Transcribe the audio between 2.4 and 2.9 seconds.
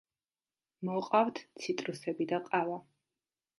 ყავა.